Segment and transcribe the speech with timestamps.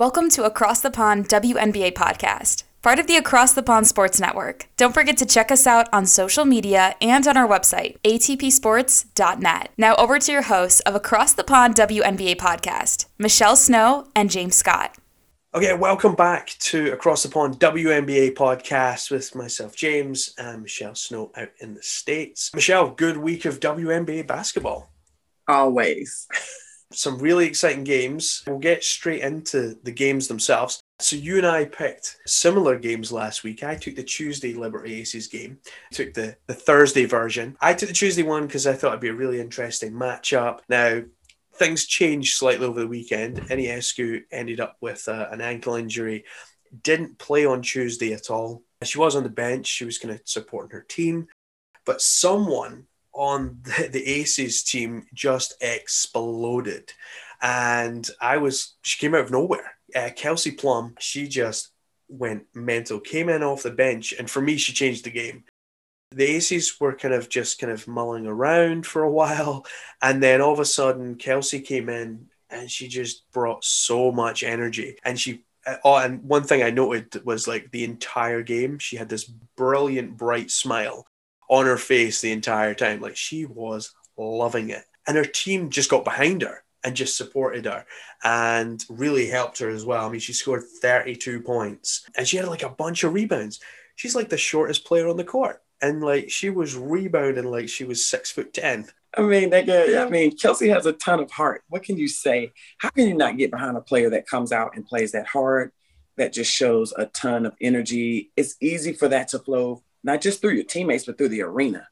[0.00, 4.68] Welcome to Across the Pond WNBA podcast, part of the Across the Pond Sports Network.
[4.76, 9.72] Don't forget to check us out on social media and on our website, atpsports.net.
[9.76, 14.54] Now over to your hosts of Across the Pond WNBA podcast, Michelle Snow and James
[14.54, 14.94] Scott.
[15.52, 21.32] Okay, welcome back to Across the Pond WNBA podcast with myself, James, and Michelle Snow
[21.34, 22.54] out in the States.
[22.54, 24.92] Michelle, good week of WNBA basketball.
[25.48, 26.28] Always.
[26.92, 28.42] Some really exciting games.
[28.46, 30.80] We'll get straight into the games themselves.
[31.00, 33.62] So, you and I picked similar games last week.
[33.62, 35.58] I took the Tuesday Liberty Aces game,
[35.92, 37.56] took the, the Thursday version.
[37.60, 40.60] I took the Tuesday one because I thought it'd be a really interesting matchup.
[40.68, 41.02] Now,
[41.54, 43.36] things changed slightly over the weekend.
[43.42, 46.24] Ionescu ended up with uh, an ankle injury,
[46.82, 48.62] didn't play on Tuesday at all.
[48.82, 51.28] She was on the bench, she was kind of supporting her team,
[51.84, 52.87] but someone
[53.18, 56.92] on the, the Aces team just exploded.
[57.42, 59.74] And I was, she came out of nowhere.
[59.94, 61.70] Uh, Kelsey Plum, she just
[62.08, 64.14] went mental, came in off the bench.
[64.18, 65.44] And for me, she changed the game
[66.10, 69.66] the Aces were kind of just kind of mulling around for a while.
[70.00, 74.42] And then all of a sudden, Kelsey came in and she just brought so much
[74.42, 74.96] energy.
[75.04, 75.42] And she,
[75.84, 79.24] oh, and one thing I noted was like the entire game, she had this
[79.56, 81.06] brilliant, bright smile
[81.48, 83.00] on her face the entire time.
[83.00, 84.84] Like she was loving it.
[85.06, 87.86] And her team just got behind her and just supported her
[88.22, 90.06] and really helped her as well.
[90.06, 93.60] I mean, she scored 32 points and she had like a bunch of rebounds.
[93.96, 97.84] She's like the shortest player on the court and like she was rebounding like she
[97.84, 98.86] was six foot ten.
[99.16, 101.62] I mean, nigga, I mean, Kelsey has a ton of heart.
[101.68, 102.52] What can you say?
[102.78, 105.72] How can you not get behind a player that comes out and plays that hard,
[106.16, 108.30] that just shows a ton of energy?
[108.36, 111.86] It's easy for that to flow, not just through your teammates, but through the arena.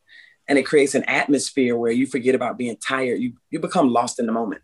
[0.49, 3.21] And it creates an atmosphere where you forget about being tired.
[3.21, 4.63] You you become lost in the moment.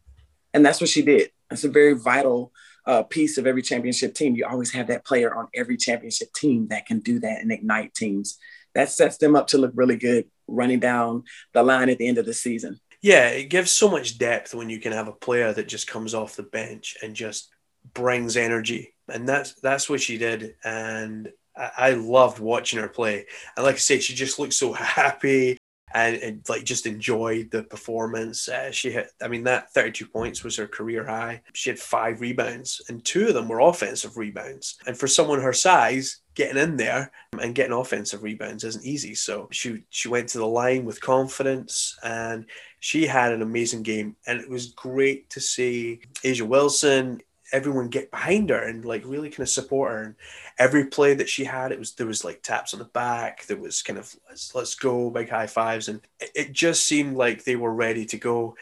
[0.54, 1.30] And that's what she did.
[1.50, 2.52] It's a very vital
[2.86, 4.34] uh, piece of every championship team.
[4.36, 7.94] You always have that player on every championship team that can do that and ignite
[7.94, 8.38] teams
[8.74, 12.18] that sets them up to look really good running down the line at the end
[12.18, 12.80] of the season.
[13.00, 16.14] Yeah, it gives so much depth when you can have a player that just comes
[16.14, 17.50] off the bench and just
[17.94, 18.94] brings energy.
[19.08, 20.54] And that's that's what she did.
[20.64, 23.26] And I, loved watching her play.
[23.56, 25.58] And like I say, she just looked so happy
[25.94, 28.48] and, and like just enjoyed the performance.
[28.48, 31.42] Uh, she hit, I mean, that 32 points was her career high.
[31.52, 34.78] She had five rebounds, and two of them were offensive rebounds.
[34.86, 39.14] And for someone her size, getting in there and getting offensive rebounds isn't easy.
[39.14, 42.46] So she she went to the line with confidence and
[42.80, 44.16] she had an amazing game.
[44.26, 47.20] And it was great to see A'ja Wilson,
[47.52, 50.02] everyone get behind her and like really kind of support her.
[50.02, 50.14] And
[50.58, 53.56] every play that she had, it was there was like taps on the back, there
[53.56, 57.44] was kind of let's let's go, big high fives, and it, it just seemed like
[57.44, 58.56] they were ready to go.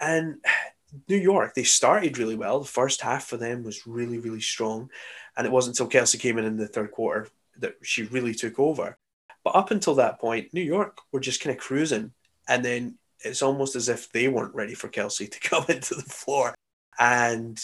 [0.00, 0.36] And
[1.08, 2.60] New York, they started really well.
[2.60, 4.90] The first half for them was really, really strong.
[5.36, 7.28] And it wasn't until Kelsey came in in the third quarter
[7.60, 8.98] that she really took over.
[9.42, 12.12] But up until that point, New York were just kind of cruising.
[12.46, 16.02] And then it's almost as if they weren't ready for Kelsey to come into the
[16.02, 16.54] floor.
[16.98, 17.58] And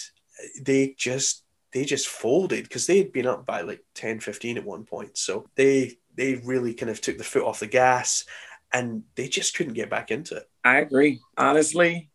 [0.60, 4.64] they just they just folded because they had been up by like 10, 15 at
[4.64, 5.18] one point.
[5.18, 8.24] So they they really kind of took the foot off the gas
[8.72, 10.48] and they just couldn't get back into it.
[10.64, 11.20] I agree.
[11.36, 12.10] Honestly,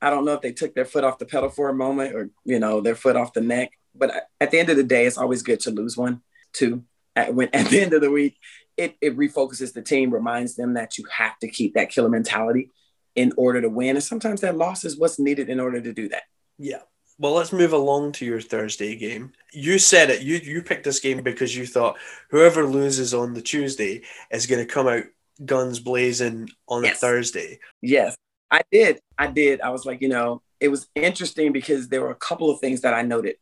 [0.00, 2.30] I don't know if they took their foot off the pedal for a moment or,
[2.44, 3.72] you know, their foot off the neck.
[3.94, 6.84] But at the end of the day, it's always good to lose one, too.
[7.14, 8.36] At, when, at the end of the week,
[8.76, 12.70] it, it refocuses the team, reminds them that you have to keep that killer mentality
[13.14, 13.96] in order to win.
[13.96, 16.24] And sometimes that loss is what's needed in order to do that.
[16.58, 16.82] Yeah.
[17.18, 19.32] Well, let's move along to your Thursday game.
[19.52, 20.22] You said it.
[20.22, 21.96] You you picked this game because you thought
[22.30, 25.04] whoever loses on the Tuesday is going to come out
[25.44, 26.96] guns blazing on Yes.
[26.96, 27.58] a Thursday.
[27.80, 28.16] Yes,
[28.50, 29.00] I did.
[29.18, 29.60] I did.
[29.62, 32.82] I was like, you know, it was interesting because there were a couple of things
[32.82, 33.36] that I noted.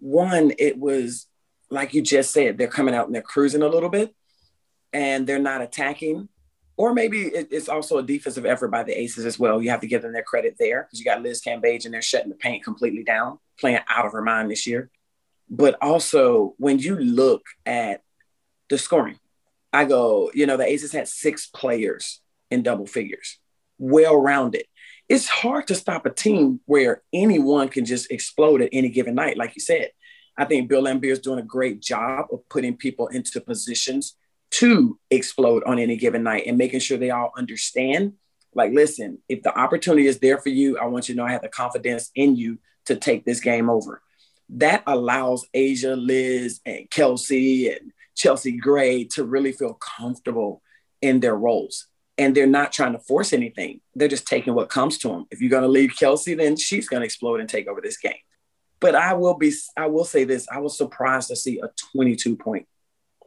[0.00, 1.26] One, it was
[1.70, 4.14] like you just said, they're coming out and they're cruising a little bit
[4.92, 6.28] and they're not attacking.
[6.78, 9.60] Or maybe it- it's also a defensive effort by the Aces as well.
[9.60, 12.00] You have to give them their credit there because you got Liz Cambage and they're
[12.00, 14.88] shutting the paint completely down, playing out of her mind this year.
[15.50, 18.02] But also, when you look at
[18.70, 19.18] the scoring,
[19.72, 23.38] I go, you know, the Aces had six players in double figures,
[23.76, 24.66] well rounded.
[25.08, 29.36] It's hard to stop a team where anyone can just explode at any given night,
[29.36, 29.90] like you said.
[30.36, 34.16] I think Bill Laimbeer is doing a great job of putting people into positions
[34.50, 38.14] to explode on any given night and making sure they all understand.
[38.54, 41.32] Like, listen, if the opportunity is there for you, I want you to know I
[41.32, 44.02] have the confidence in you to take this game over.
[44.50, 50.62] That allows A'ja, Liz, and Kelsey and Chelsea Gray to really feel comfortable
[51.02, 51.86] in their roles.
[52.16, 53.80] And they're not trying to force anything.
[53.94, 55.26] They're just taking what comes to them.
[55.30, 57.98] If you're going to leave Kelsey, then she's going to explode and take over this
[57.98, 58.14] game.
[58.80, 62.36] But I will be, I will say this: I was surprised to see a 22
[62.36, 62.66] point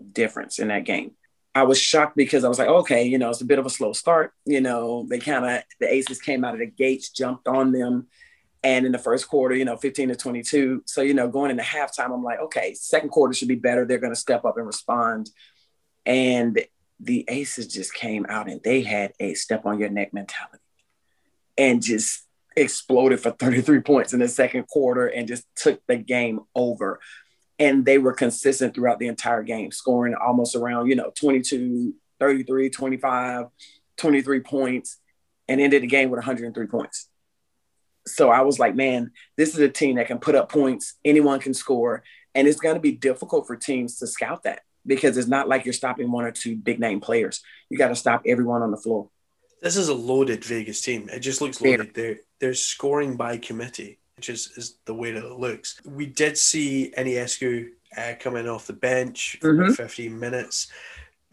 [0.02, 1.12] difference in that game.
[1.54, 3.70] I was shocked because I was like, okay, you know, it's a bit of a
[3.70, 4.34] slow start.
[4.46, 8.08] You know, they kind of the Aces came out of the gates, jumped on them,
[8.64, 10.84] and in the first quarter, you know, 15 to 22.
[10.86, 13.86] So, you know, going into halftime, I'm like, okay, second quarter should be better.
[13.86, 15.30] They're going to step up and respond.
[16.06, 16.64] And
[17.00, 20.60] the Aces just came out and they had a step on your neck mentality
[21.58, 26.42] and just exploded for 33 points in the second quarter and just took the game
[26.54, 27.00] over.
[27.60, 32.70] And they were consistent throughout the entire game, scoring almost around, you know, 22, 33,
[32.70, 33.46] 25,
[33.98, 34.98] 23 points,
[35.48, 37.08] and ended the game with 103 points.
[38.08, 40.96] So I was like, man, this is a team that can put up points.
[41.06, 42.04] Anyone can score.
[42.34, 45.66] And it's going to be difficult for teams to scout that because it's not like
[45.66, 47.42] you're stopping one or two big name players.
[47.70, 49.10] You got to stop everyone on the floor.
[49.62, 51.08] This is a loaded Vegas team.
[51.10, 51.94] It just looks loaded.
[51.94, 55.82] They're they're scoring by committee, which is, is the way that it looks.
[55.84, 59.78] We did see Ionescu uh, coming off the bench for about Mhm.
[59.78, 60.68] 15 minutes.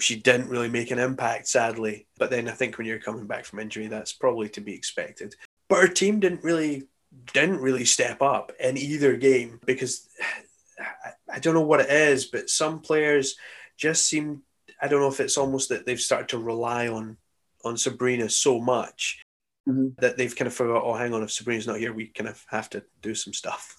[0.00, 2.06] She didn't really make an impact, sadly.
[2.17, 5.37] But then I think when you're coming back from injury, that's probably to be expected.
[5.69, 6.88] But her team didn't really
[7.35, 10.08] didn't really step up in either game because
[10.81, 13.37] I, I don't know what it is, but some players
[13.76, 14.44] just seem
[14.81, 17.19] I don't know if it's almost that they've started to rely on
[17.67, 19.20] on Sabrina so much
[19.69, 19.97] Mhm.
[20.00, 22.43] that they've kind of forgot, oh, hang on, if Sabrina's not here, we kind of
[22.49, 23.76] have to do some stuff.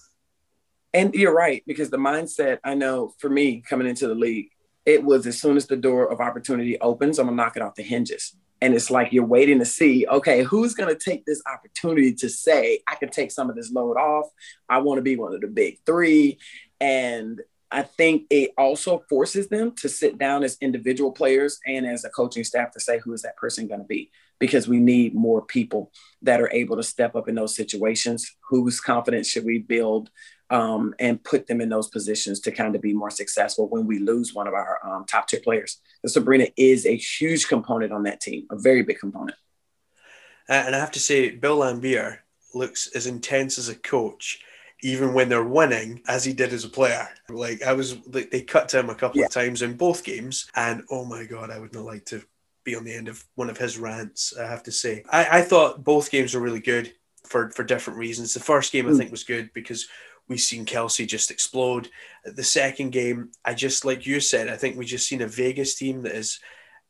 [0.92, 4.50] And you're right, because the mindset I know for me coming into the league,
[4.86, 7.74] it was as soon as the door of opportunity opens, I'm gonna knock it off
[7.74, 8.36] the hinges.
[8.62, 12.80] And it's like you're waiting to see, okay, who's gonna take this opportunity to say,
[12.86, 14.28] I can take some of this load off.
[14.68, 16.38] I want to be one of the big three.
[16.80, 22.04] And I think it also forces them to sit down as individual players and as
[22.04, 24.10] a coaching staff to say, who is that person going to be?
[24.40, 25.92] Because we need more people
[26.22, 28.36] that are able to step up in those situations.
[28.48, 30.10] Whose confidence should we build
[30.48, 33.98] um, and put them in those positions to kind of be more successful when we
[34.00, 35.80] lose one of our um, top tier players?
[36.02, 39.36] And Sabrina is a huge component on that team, a very big component.
[40.48, 42.18] Uh, and I have to say, Bill Laimbeer
[42.54, 44.42] looks as intense as a coach,
[44.82, 47.06] even when they're winning, as he did as a player.
[47.28, 49.26] Like I was, like, they cut to him a couple Yeah.
[49.26, 52.22] of times in both games, and oh my god, I would not like to
[52.70, 54.34] be on the end of one of his rants.
[54.36, 56.92] I have to say, I, I thought both games were really good
[57.26, 58.34] for for different reasons.
[58.34, 58.98] The first game I Mm.
[58.98, 59.88] think was good because
[60.28, 61.88] we seen Kelsey just explode.
[62.24, 65.74] The second game, I just like you said, I think we just seen a Vegas
[65.74, 66.40] team that is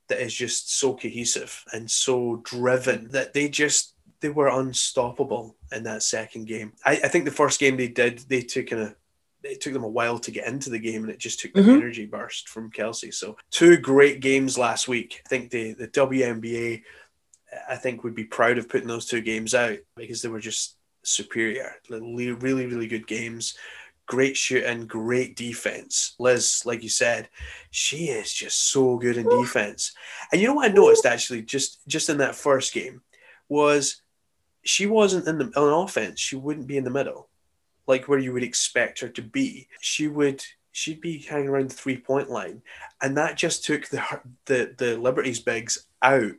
[0.08, 5.84] that is just so cohesive and so driven that they just they were unstoppable in
[5.84, 6.72] that second game.
[6.84, 8.94] I, I think the first game they did, they took in a
[9.42, 11.62] it took them a while to get into the game and it just took the
[11.62, 11.76] Mhm.
[11.76, 13.10] energy burst from Kelsey.
[13.10, 15.22] So two great games last week.
[15.24, 16.82] I think the the WNBA
[17.68, 20.76] I think would be proud of putting those two games out because they were just
[21.02, 21.74] superior.
[21.88, 23.56] Really, really, really good games.
[24.06, 26.16] great shooting, great defense.
[26.18, 27.28] Liz, like you said,
[27.70, 29.92] she is just so good in defense.
[30.32, 33.02] And you know what I noticed actually, just just in that first game,
[33.48, 34.02] was
[34.64, 36.18] she wasn't in the on offense.
[36.18, 37.29] She wouldn't be in the middle,
[37.90, 39.68] like where you would expect her to be.
[39.80, 40.42] She would
[40.72, 42.62] she'd be hanging around the three point line,
[43.02, 44.02] and that just took the
[44.46, 46.36] the the Liberties bigs out,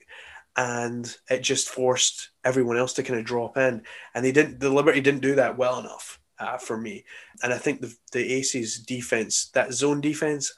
[0.56, 3.84] and it just forced everyone else to kind of drop in,
[4.16, 4.60] and they didn't.
[4.60, 7.06] The Liberty didn't do that well enough uh, for me,
[7.44, 10.54] and I think the the Aces defense, that zone defense,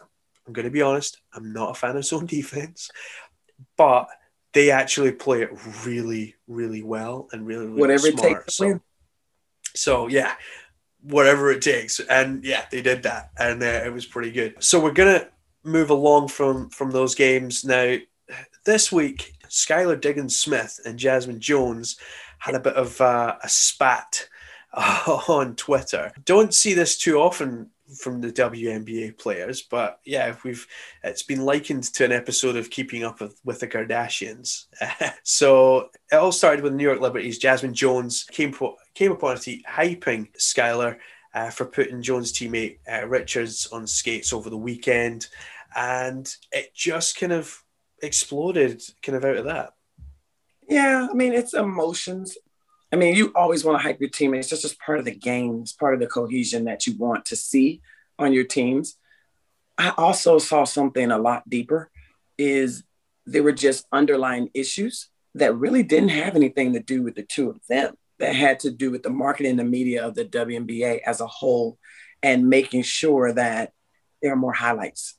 [0.48, 2.90] I'm going to be honest, I'm not a fan of zone defense,
[3.76, 4.08] but
[4.54, 5.50] they actually play it
[5.84, 8.20] really, really well and really, really Whatever smart.
[8.20, 8.80] it takes so,
[9.76, 10.36] so yeah,
[11.04, 14.56] whatever it takes, and yeah, they did that, and uh, it was pretty good.
[14.60, 15.28] So we're gonna
[15.64, 17.98] move along from from those games now.
[18.66, 21.98] This week, Skylar Diggins Smith and Jazmine Jones
[22.40, 24.28] had a bit of uh, a spat
[24.74, 26.12] on Twitter.
[26.26, 27.70] Don't see this too often
[28.00, 30.66] from the WNBA players, but yeah, we've
[31.04, 34.66] it's been likened to an episode of Keeping Up with, with the Kardashians.
[35.24, 37.40] so it all started with New York Liberties.
[37.40, 38.54] Jazmine Jones came
[38.94, 40.98] came upon a tweet hyping Skylar
[41.34, 45.28] uh, for putting Jones' teammate uh, Richards on skates over the weekend,
[45.76, 47.64] and it just kind of
[48.02, 49.74] exploded, kind of out of that.
[50.70, 52.38] Yeah, I mean, it's emotions.
[52.94, 54.52] I mean, you always want to hype your teammates.
[54.52, 55.62] It's just part of the game.
[55.64, 57.82] It's part of the cohesion that you want to see
[58.20, 58.98] on your teams.
[59.80, 61.90] I also saw something a lot deeper
[62.38, 62.84] is
[63.26, 67.50] there were just underlying issues that really didn't have anything to do with the two
[67.50, 67.96] of them.
[68.20, 71.26] That had to do with the marketing and the media of the WNBA as a
[71.26, 71.80] whole
[72.22, 73.74] and making sure that
[74.22, 75.18] there are more highlights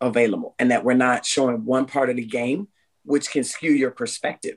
[0.00, 2.68] available and that we're not showing one part of the game,
[3.04, 4.56] which can skew your perspective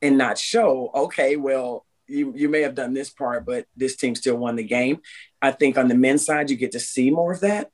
[0.00, 4.14] and not show, okay, well, you, you may have done this part, but this team
[4.14, 5.00] still won the game.
[5.42, 7.70] I think on the men's side, you get to see more of that.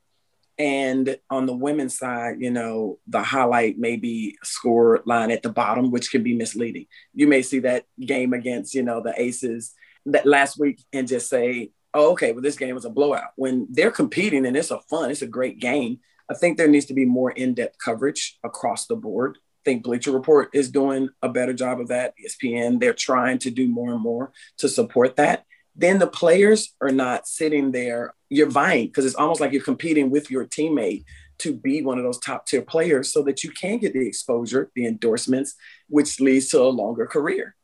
[0.58, 5.50] And on the women's side, you know, the highlight may be score line at the
[5.50, 6.86] bottom, which can be misleading.
[7.12, 9.74] You may see that game against, you know, the Aces
[10.06, 13.30] that last week and just say, oh, okay, well, this game was a blowout.
[13.36, 16.00] When they're competing and it's a fun, it's a great game.
[16.30, 20.50] I think there needs to be more in-depth coverage across the board think Bleacher Report
[20.52, 22.14] is doing a better job of that.
[22.18, 25.44] ESPN, they're trying to do more and more to support that.
[25.76, 30.10] Then the players are not sitting there, you're vying because it's almost like you're competing
[30.10, 31.04] with your teammate
[31.38, 34.70] to be one of those top tier players so that you can get the exposure,
[34.74, 35.54] the endorsements,
[35.88, 37.56] which leads to a longer career.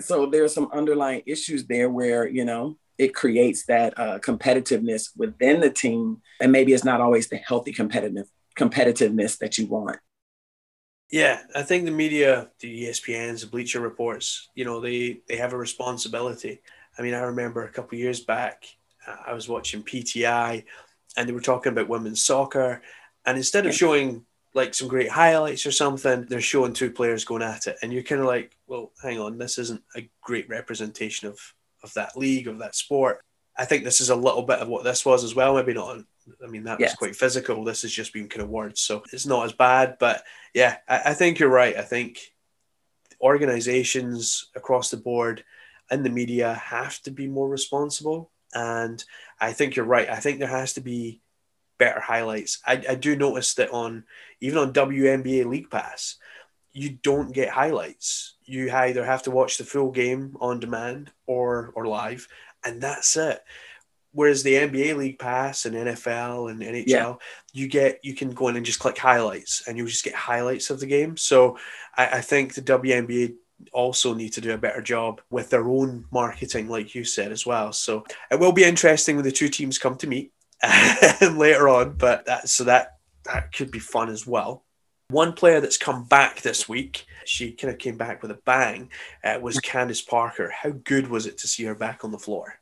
[0.00, 5.60] So there's some underlying issues there where, you know, it creates that uh, competitiveness within
[5.60, 6.22] the team.
[6.40, 8.26] And maybe it's not always the healthy competitive
[8.58, 9.98] competitiveness that you want.
[11.10, 15.52] Yeah, I think the media, the ESPNs, the Bleacher Reports, you know, they they have
[15.52, 16.60] a responsibility.
[16.98, 18.64] I mean, I remember a couple years back,
[19.06, 20.64] uh, I was watching PTI,
[21.16, 22.82] and they were talking about women's soccer,
[23.24, 27.42] and instead of showing like some great highlights or something, they're showing two players going
[27.42, 31.28] at it, and you're kind of like, well, hang on, this isn't a great representation
[31.28, 31.38] of
[31.84, 33.20] of that league of that sport.
[33.56, 35.54] I think this is a little bit of what this was as well.
[35.54, 36.00] Maybe not.
[36.42, 36.92] I mean, that Yes.
[36.92, 37.64] was quite physical.
[37.64, 39.96] This has just been kind of words, so it's not as bad.
[39.98, 41.76] But yeah, I, I think you're right.
[41.76, 42.18] I think
[43.20, 45.44] organizations across the board
[45.90, 48.30] and the media have to be more responsible.
[48.54, 49.02] And
[49.40, 50.08] I think you're right.
[50.08, 51.20] I think there has to be
[51.78, 52.60] better highlights.
[52.66, 54.04] I, I do notice that on
[54.40, 56.16] even on WNBA League Pass,
[56.72, 58.34] you don't get highlights.
[58.44, 62.28] You either have to watch the full game on demand or or live,
[62.64, 63.42] and that's it.
[64.16, 67.14] Whereas the NBA League Pass and NFL and NHL, Yeah.
[67.52, 70.70] you get you can go in and just click highlights, and you'll just get highlights
[70.70, 71.16] of the game.
[71.18, 71.58] So
[71.96, 73.34] I, I think the WNBA
[73.72, 77.44] also need to do a better job with their own marketing, like you said as
[77.46, 77.72] well.
[77.72, 80.32] So it will be interesting when the two teams come to meet
[81.20, 84.64] later on, but that so that that could be fun as well.
[85.08, 88.90] One player that's come back this week, she kind of came back with a bang,
[89.22, 90.50] uh, was Candace Parker.
[90.50, 92.58] How good was it to see her back on the floor?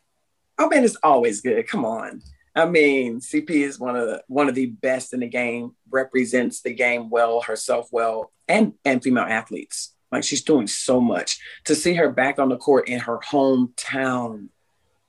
[0.59, 1.67] I mean, it's always good.
[1.69, 2.23] Come on.
[2.55, 6.61] I mean, CP is one of the one of the best in the game, represents
[6.61, 9.95] the game well, herself well, and and female athletes.
[10.13, 11.41] Like she's doing so much.
[11.65, 14.49] To see her back on the court in her hometown,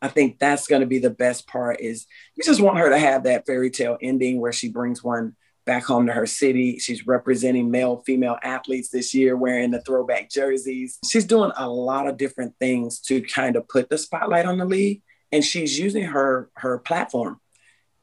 [0.01, 1.79] I think that's going to be the best part.
[1.81, 5.35] Is you just want her to have that fairy tale ending where she brings one
[5.67, 6.79] back home to her city.
[6.79, 10.97] She's representing male, female athletes this year wearing the throwback jerseys.
[11.07, 14.65] She's doing a lot of different things to kind of put the spotlight on the
[14.65, 17.39] league and she's using her her platform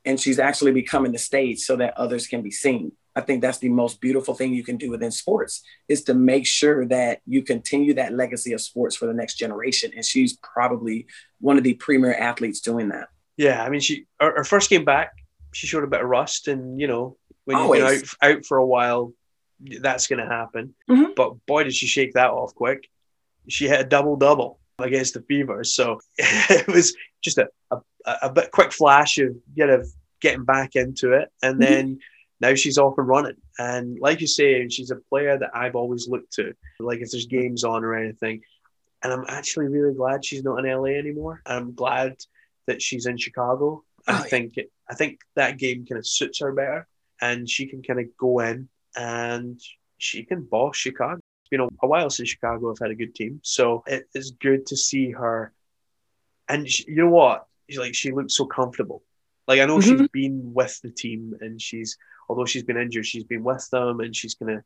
[0.05, 3.59] and she's actually becoming the stage so that others can be seen i think that's
[3.59, 7.43] the most beautiful thing you can do within sports is to make sure that you
[7.43, 11.07] continue that legacy of sports for the next generation and she's probably
[11.41, 14.85] one of the premier athletes doing that Yeah, I mean, she her, her first game
[14.85, 15.11] back,
[15.52, 18.67] she showed a bit of rust, and you know when you're out, out for a
[18.67, 19.12] while,
[19.81, 20.75] that's going to happen.
[20.88, 21.14] Mhm.
[21.17, 22.81] But boy, did she shake that off quick!
[23.49, 27.81] She had a double double against the Fevers, so it was just a, a,
[28.23, 29.83] a bit quick flash of you know
[30.21, 31.59] getting back into it, and Mhm.
[31.61, 31.99] then
[32.41, 33.37] now she's off and running.
[33.59, 36.52] And like you say, she's a player that I've always looked to.
[36.81, 38.43] Like if there's games on or anything,
[39.02, 41.41] and I'm actually really glad she's not in LA anymore.
[41.47, 42.17] I'm glad
[42.67, 43.85] that she's in Chicago.
[44.07, 44.23] I Oh, yeah.
[44.25, 46.87] think it, I think that game kind of suits her better,
[47.21, 49.61] and she can kind of go in and
[49.99, 51.21] she can boss Chicago.
[51.50, 54.33] You know, a, a while since Chicago have had a good team, so it is
[54.33, 55.52] good to see her.
[56.49, 57.47] And she, you know what?
[57.69, 59.03] She's like she looks so comfortable.
[59.49, 60.13] Like I know she's Mhm.
[60.13, 61.97] been with the team, and she's
[62.29, 64.65] although she's been injured, she's been with them, and she's kind of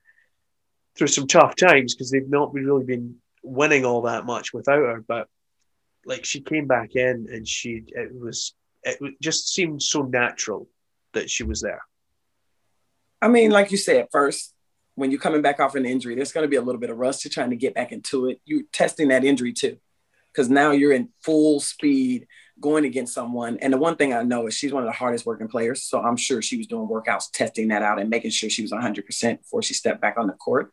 [0.97, 5.05] through some tough times because they've not really been winning all that much without her.
[5.07, 5.29] But
[6.05, 10.69] like she came back in, and she it was it just seemed so natural
[11.13, 11.83] that she was there.
[13.21, 14.55] I mean, like you said, first,
[14.95, 16.99] when you're coming back off an injury, there's going to be a little bit of
[16.99, 17.25] rust.
[17.25, 18.41] You're trying to get back into it.
[18.45, 19.79] You're testing that injury too,
[20.37, 22.27] because now you're in full speed
[22.61, 23.59] going against someone.
[23.61, 25.83] And the one thing I know is she's one of the hardest working players.
[25.85, 28.73] So I'm sure she was doing workouts, testing that out, and making sure she was
[28.73, 30.73] 100% before she stepped back on the court.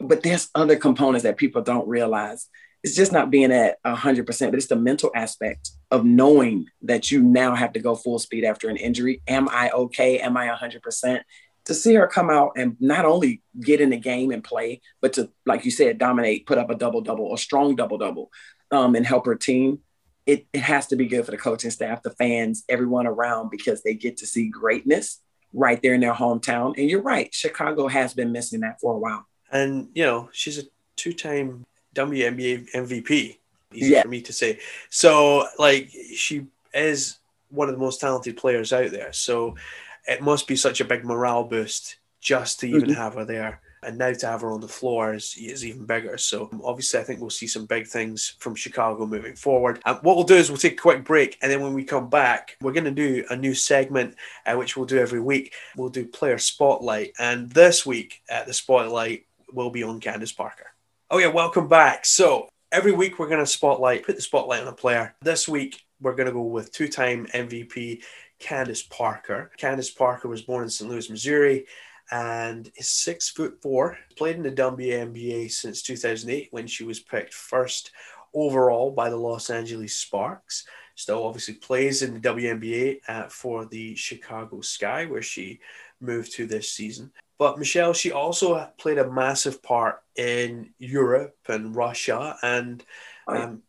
[0.00, 2.48] But there's other components that people don't realize.
[2.82, 7.22] It's just not being at 100%, but it's the mental aspect of knowing that you
[7.22, 9.22] now have to go full speed after an injury.
[9.28, 10.18] Am I okay?
[10.18, 11.20] Am I 100%?
[11.66, 15.12] To see her come out and not only get in the game and play, but
[15.14, 18.30] to, like you said, dominate, put up a double double, a strong double double,
[18.72, 19.78] um, and help her team.
[20.26, 23.82] It, it has to be good for the coaching staff, the fans, everyone around, because
[23.82, 25.20] they get to see greatness
[25.52, 26.74] right there in their hometown.
[26.78, 29.26] And you're right, Chicago has been missing that for a while.
[29.50, 30.62] And you know, she's a
[30.96, 31.64] two-time
[31.94, 33.38] WNBA MVP.
[33.74, 34.02] Easy Yeah.
[34.02, 34.58] for me to say.
[34.90, 37.18] So, like, she is
[37.50, 39.12] one of the most talented players out there.
[39.12, 39.56] So,
[40.06, 42.96] it must be such a big morale boost just to even Mhm.
[42.96, 43.60] have her there.
[43.84, 46.16] And now to have her on the floor is, is even bigger.
[46.16, 49.80] So obviously, I think we'll see some big things from Chicago moving forward.
[49.84, 52.08] And what we'll do is we'll take a quick break, and then when we come
[52.08, 54.14] back, we're going to do a new segment,
[54.46, 55.52] uh, which we'll do every week.
[55.76, 60.66] We'll do player spotlight, and this week at the spotlight will be on Candace Parker.
[61.10, 62.06] Oh yeah, welcome back.
[62.06, 65.14] So every week we're going to spotlight, put the spotlight on a player.
[65.22, 68.02] This week we're going to go with two-time MVP
[68.42, 69.50] Candace Parker.
[69.56, 70.90] Candace Parker was born in St.
[70.90, 71.66] Louis, Missouri,
[72.10, 73.96] and is six foot four.
[74.16, 77.92] Played in the WNBA since 2008 when she was picked first
[78.34, 80.66] overall by the Los Angeles Sparks.
[80.96, 85.60] Still, obviously, plays in the WNBA uh, for the Chicago Sky, where she
[86.00, 87.12] moved to this season.
[87.38, 92.84] But Michelle, she also played a massive part in Europe and Russia, and
[93.26, 93.62] um,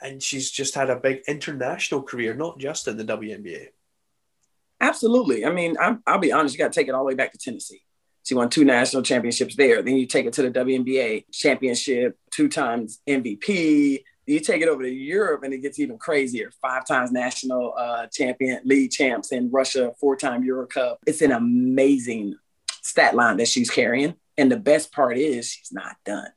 [0.00, 3.68] and she's just had a big international career, not just in the WNBA.
[4.80, 5.44] Absolutely.
[5.44, 7.32] I mean, I'm, I'll be honest, you got to take it all the way back
[7.32, 7.82] to Tennessee.
[8.24, 9.82] She won two national championships there.
[9.82, 14.02] Then you take it to the WNBA championship, two times MVP.
[14.26, 16.52] You take it over to Europe and it gets even crazier.
[16.62, 21.00] Five times national uh, champion, league champs in Russia, four time Euro Cup.
[21.06, 22.36] It's an amazing
[22.82, 24.14] stat line that she's carrying.
[24.38, 26.28] And the best part is she's not done.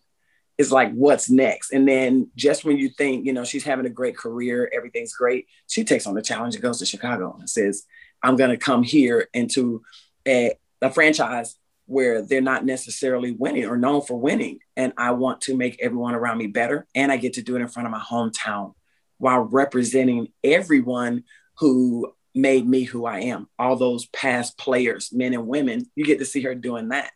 [0.57, 1.71] It's like, what's next?
[1.71, 5.47] And then just when you think, you know, she's having a great career, everything's great,
[5.67, 7.85] she takes on the challenge and goes to Chicago and says,
[8.23, 9.83] I'm going to come here into
[10.27, 14.59] a, a franchise where they're not necessarily winning or known for winning.
[14.75, 16.87] And I want to make everyone around me better.
[16.95, 18.73] And I get to do it in front of my hometown
[19.17, 21.23] while representing everyone
[21.57, 23.47] who made me who I am.
[23.59, 27.11] All those past players, men and women, you get to see her doing that.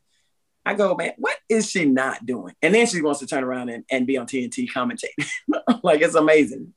[0.66, 2.54] I go, man, what is she not doing?
[2.62, 5.30] And then she wants to turn around and, and be on TNT commentating.
[5.84, 6.74] like it's amazing.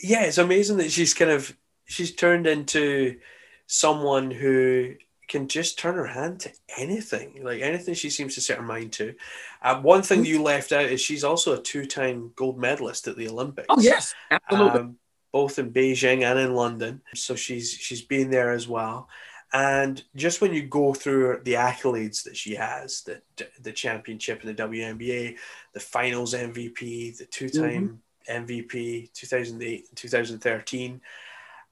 [0.00, 3.18] Yeah, it's amazing that she's kind of she's turned into
[3.66, 4.94] someone who
[5.28, 8.92] can just turn her hand to anything, like anything she seems to set her mind
[8.92, 9.14] to.
[9.60, 13.28] Uh, one thing you left out is she's also a two-time gold medalist at the
[13.28, 13.66] Olympics.
[13.68, 14.80] Oh, yes, absolutely.
[14.80, 14.98] um,
[15.32, 17.02] both in Beijing and in London.
[17.14, 19.08] So she's she's been there as well.
[19.52, 23.20] And just when you go through the accolades that she has, the
[23.60, 25.36] the championship in the WNBA,
[25.72, 31.00] the Finals MVP, the two time MVP, 2008 and 2013,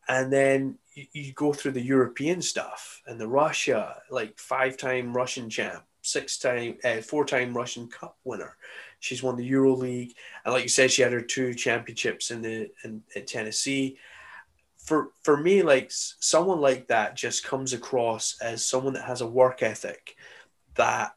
[0.09, 5.17] and then you, you go through the European stuff and the Russia, like five time
[5.17, 8.57] Russian champ, six time, uh, four time Russian Cup winner.
[9.01, 12.43] She's won the Euro League, and like you said, she had her two championships in
[12.43, 13.99] the in, in Tennessee.
[14.79, 19.27] For for me, like someone like that just comes across as someone that has a
[19.27, 20.17] work ethic
[20.77, 21.15] that,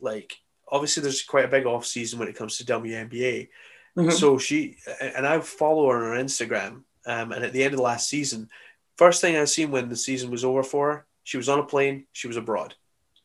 [0.00, 0.36] like,
[0.68, 3.48] obviously there's quite a big off season when it comes to WNBA.
[3.96, 4.12] Mhm.
[4.12, 7.82] So she and I follow her on Instagram, Um, and at the end of the
[7.84, 8.48] last season,
[8.96, 11.64] first thing I seen when the season was over for her, she was on a
[11.64, 12.74] plane, she was abroad,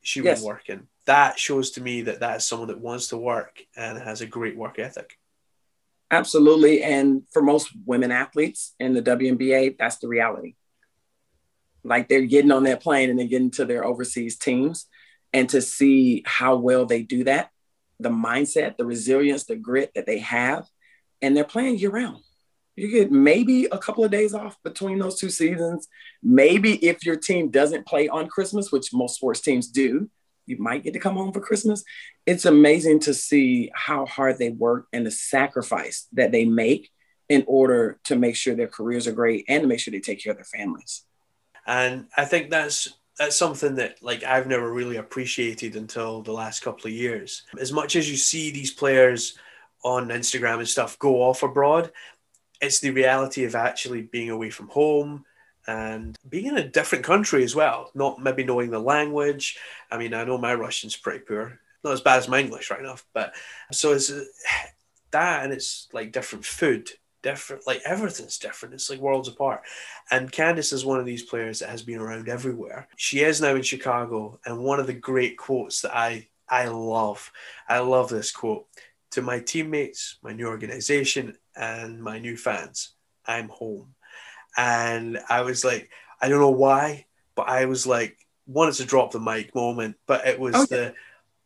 [0.01, 0.39] she Yes.
[0.39, 0.88] was working.
[1.05, 4.25] That shows to me that that is someone that wants to work and has a
[4.25, 5.17] great work ethic.
[6.12, 6.82] Absolutely.
[6.82, 10.55] And for most women athletes in the WNBA, that's the reality.
[11.84, 14.88] Like they're getting on that plane and they're getting to their overseas teams.
[15.32, 17.51] And to see how well they do that,
[17.99, 20.65] the mindset, the resilience, the grit that they have,
[21.21, 22.23] and they're playing year round.
[22.79, 25.87] You get maybe a couple of days off between those two seasons.
[26.23, 30.09] Maybe if your team doesn't play on Christmas, which most sports teams do,
[30.45, 31.83] you might get to come home for Christmas
[32.29, 36.91] it's amazing to see how hard they work and the sacrifice that they make
[37.27, 40.23] in order to make sure their careers are great and to make sure they take
[40.23, 41.05] care of their families.
[41.65, 42.87] And I think that's
[43.17, 47.45] that's something that like I've never really appreciated until the last couple of years.
[47.59, 49.39] As much as you see these players
[49.83, 51.91] on Instagram and stuff go off abroad,
[52.61, 55.25] it's the reality of actually being away from home
[55.67, 59.57] and being in a different country as well, not maybe knowing the language.
[59.91, 62.79] I mean, I know my Russian's pretty poor, not as bad as my English right
[62.79, 63.33] enough, but
[63.71, 64.11] so it's
[65.11, 66.89] that and it's like different food,
[67.23, 68.73] different, like everything's different.
[68.73, 69.61] It's like worlds apart.
[70.11, 72.87] And Candace is one of these players that has been around everywhere.
[72.95, 77.31] She is now in Chicago, and one of the great quotes that I I love,
[77.67, 78.65] I love this quote
[79.11, 82.91] to my teammates, my new organization, and my new fans.
[83.25, 83.93] I'm home,
[84.57, 85.89] and I was like,
[86.21, 90.25] I don't know why, but I was like, wanted to drop the mic moment, but
[90.27, 90.93] it was Oh, the,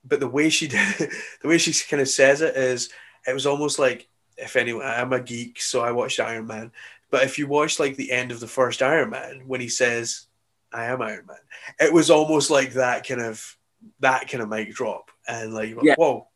[0.06, 1.10] but the way she did, it,
[1.42, 2.90] the way she kind of says it is,
[3.28, 6.72] it was almost like if anyone, I'm a geek, so I watched Iron Man.
[7.12, 10.26] But if you watch like the end of the first Iron Man, when he says,
[10.72, 11.38] "I am Iron Man,"
[11.80, 13.58] it was almost like that kind of
[14.00, 15.96] that kind of mic drop, and like, Yeah.
[15.96, 16.28] whoa,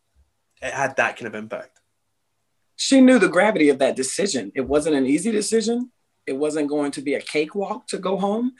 [0.62, 1.77] it had that kind of impact.
[2.78, 4.52] She knew the gravity of that decision.
[4.56, 5.92] It wasn't an easy decision.
[6.26, 8.54] It wasn't going to be a cakewalk to go home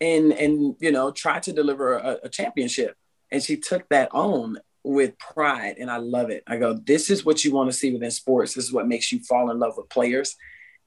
[0.00, 2.96] and and you know try to deliver a, a championship.
[3.30, 5.76] And she took that on with pride.
[5.78, 6.42] And I love it.
[6.46, 8.54] I go, this is what you want to see within sports.
[8.54, 10.36] This is what makes you fall in love with players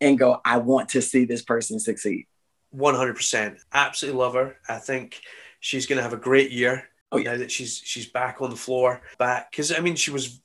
[0.01, 2.25] and go, I want to see this person succeed.
[2.71, 4.57] One hundred percent, absolutely love her.
[4.67, 5.21] I think
[5.59, 6.89] she's going to have a great year.
[7.11, 7.33] Oh, yeah.
[7.33, 10.41] now that she's she's back on the floor, back because I mean she was.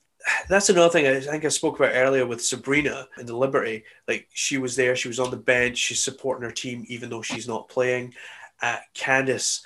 [0.49, 3.83] That's another thing I think I spoke about earlier with Sabrina in the Liberty.
[4.07, 7.21] Like she was there, she was on the bench, she's supporting her team even though
[7.21, 8.13] she's not playing.
[8.61, 9.63] Uh, Candace,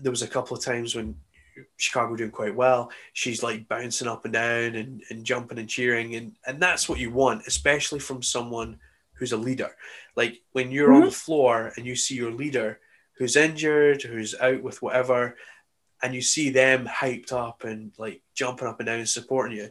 [0.00, 1.16] there was a couple of times when
[1.76, 2.90] Chicago were doing quite well.
[3.12, 6.98] She's like bouncing up and down and, and jumping and cheering, and and that's what
[6.98, 8.78] you want, especially from someone
[9.14, 9.70] who's a leader.
[10.14, 12.80] Like when you're on the floor and you see your leader
[13.18, 15.36] who's injured, who's out with whatever,
[16.02, 19.68] and you see them hyped up and like jumping up and down and supporting you,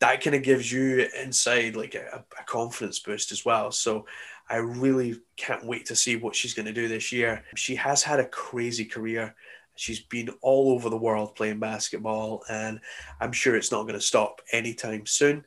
[0.00, 3.70] that kind of gives you inside like a, a confidence boost as well.
[3.70, 4.06] So
[4.48, 7.44] I really can't wait to see what she's going to do this year.
[7.56, 9.34] She has had a crazy career.
[9.76, 12.78] She's been all over the world playing basketball, and
[13.20, 15.44] I'm sure it's not going to stop anytime soon.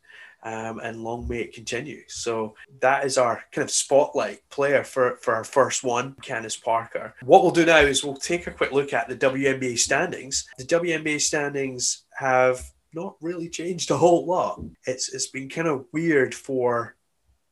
[0.48, 2.04] Um, and long may it continue.
[2.08, 7.14] So that is our kind of spotlight player for, for our first one, Candace Parker.
[7.22, 10.48] What we'll do now is we'll take a quick look at the WNBA standings.
[10.58, 14.62] The WNBA standings have not really changed a whole lot.
[14.86, 16.96] It's it's been kind of weird for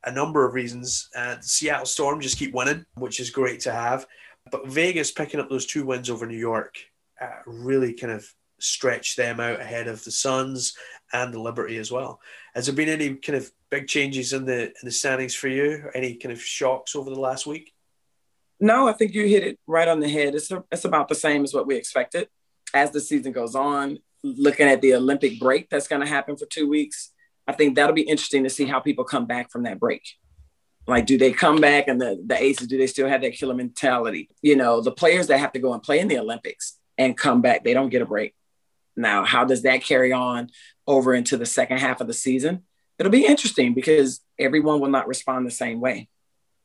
[0.04, 1.10] a number of reasons.
[1.14, 4.06] Uh, the Seattle Storm just keep winning, which is great to have.
[4.50, 6.78] But Vegas picking up those two wins over New York
[7.20, 8.26] uh, really kind of
[8.58, 10.74] stretched them out ahead of the Suns
[11.24, 12.20] and the Liberty as well.
[12.54, 15.82] Has there been any kind of big changes in the in the standings for you?
[15.84, 17.72] Or any kind of shocks over the last week?
[18.58, 20.34] No, I think you hit it right on the head.
[20.34, 22.28] It's, it's about the same as what we expected.
[22.72, 26.46] As the season goes on, looking at the Olympic break that's going to happen for
[26.46, 27.12] two weeks,
[27.46, 30.02] I think that'll be interesting to see how people come back from that break.
[30.86, 33.54] Like, do they come back and the, the aces, do they still have that killer
[33.54, 34.30] mentality?
[34.40, 37.42] You know, the players that have to go and play in the Olympics and come
[37.42, 38.34] back, they don't get a break.
[38.96, 40.50] Now, how does that carry on
[40.86, 42.62] over into the second half of the season?
[42.98, 46.08] It'll be interesting because everyone will not respond the same way.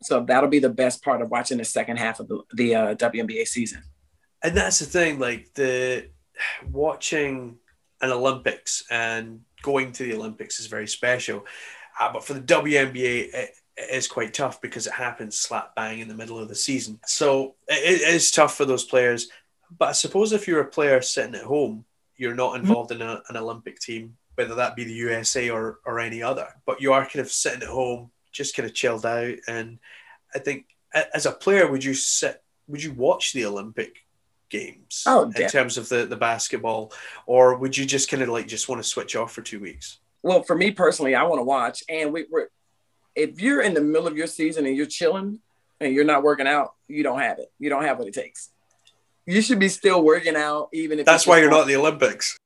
[0.04, 2.96] So that'll be the best part of watching the second half of the, the uh,
[2.96, 3.84] WNBA season.
[4.44, 6.10] And that's the thing, like the
[6.72, 7.58] watching
[8.02, 11.46] an Olympics and going to the Olympics is very special.
[12.00, 16.00] Uh, but for the WNBA, it, it is quite tough because it happens slap bang
[16.00, 17.00] in the middle of the season.
[17.06, 19.30] So it, it is tough for those players.
[19.78, 21.86] But I suppose if you're a player sitting at home,
[22.22, 22.68] you're not mm-hmm.
[22.68, 26.48] involved in a, an Olympic team, whether that be the USA or, or any other,
[26.66, 29.36] but you are kind of sitting at home, just kind of chilled out.
[29.48, 29.80] And
[30.36, 30.66] I think
[31.14, 33.96] as a player, would you sit, would you watch the Olympic
[34.50, 35.52] games Oh, in definitely.
[35.52, 36.94] terms of the, the basketball,
[37.26, 39.98] or would you just kind of like just want to switch off for two weeks?
[40.22, 41.84] Well, for me personally, I want to watch.
[41.90, 42.50] And we, we're,
[43.16, 45.40] if you're in the middle of your season and you're chilling,
[45.82, 47.52] and you're not working out, you don't have it.
[47.58, 48.51] You don't have what it takes.
[49.32, 52.38] You should be still working out, even if that's why you're not in the Olympics.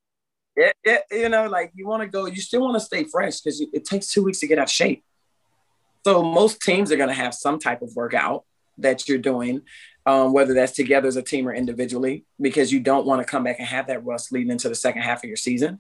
[0.55, 3.41] Yeah, yeah, you know, like you want to go, you still want to stay fresh
[3.41, 5.03] because it takes two weeks to get out of shape.
[6.05, 8.43] So most teams are going to have some type of workout
[8.77, 9.63] that you're doing,
[10.05, 13.43] um, whether that's together as a team or individually, because you don't want to come
[13.43, 15.79] back and have that rust leading into the second half of your season.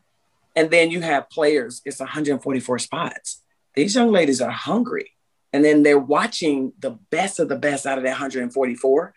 [0.55, 3.43] And then you have players, it's 144 spots.
[3.75, 5.11] These young ladies are hungry.
[5.53, 9.13] And then they're watching the best of the best out of that 144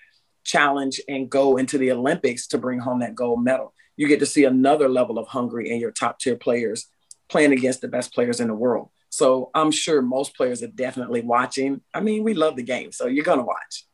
[0.49, 3.75] challenge and go into the Olympics to bring home that gold medal.
[3.97, 6.87] You get to see another level of hungry in your top tier players
[7.29, 8.89] playing against the best players in the world.
[9.11, 11.83] So I'm sure most players are definitely watching.
[11.93, 13.85] I mean, we love the game, so you're going to watch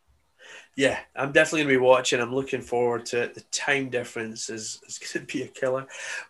[0.77, 2.21] yeah, I'm definitely going to be watching.
[2.21, 3.35] I'm looking forward to it.
[3.35, 5.87] The time difference is, is going to be a killer,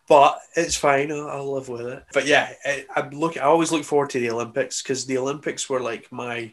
[0.07, 1.11] but it's fine.
[1.11, 2.05] I'll, I'll live with it.
[2.13, 3.39] But yeah, I, I look.
[3.39, 6.53] I always look forward to the Olympics because the Olympics were like my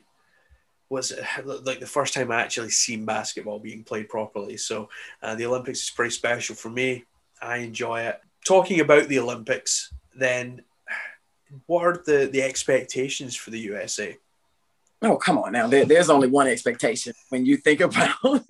[0.91, 1.13] was
[1.63, 4.57] like the first time I actually seen basketball being played properly.
[4.57, 4.89] So
[5.23, 7.05] uh, the Olympics is pretty special for me.
[7.41, 8.21] I enjoy it.
[8.45, 10.61] Talking about the Olympics, then
[11.65, 14.17] what are the the expectations for the USA?
[15.01, 15.65] Oh, come on now.
[15.65, 18.45] There, there's only one expectation when you think about,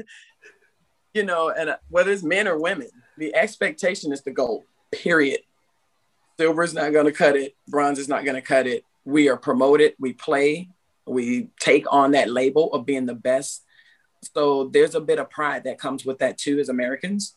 [1.14, 5.40] you know, and uh, whether it's men or women, the expectation is the goal, period.
[6.38, 7.56] Silver is not going to cut it.
[7.68, 8.84] Bronze is not going to cut it.
[9.06, 9.94] We are promoted.
[10.00, 10.70] We play.
[11.06, 13.64] We take on that label of being the best.
[14.36, 17.36] So there's a bit of pride that comes with that too as Americans.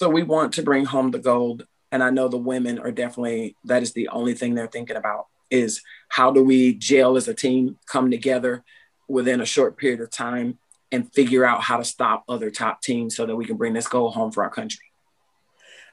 [0.00, 1.66] So we want to bring home the gold.
[1.90, 5.26] And I know the women are definitely, that is the only thing they're thinking about
[5.50, 8.64] is how do we gel as a team, come together
[9.08, 10.58] within a short period of time
[10.90, 13.88] and figure out how to stop other top teams so that we can bring this
[13.88, 14.86] goal home for our country.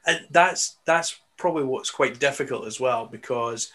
[0.06, 3.72] And that's that's probably what's quite difficult as well because